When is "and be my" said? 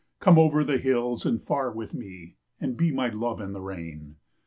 2.59-3.09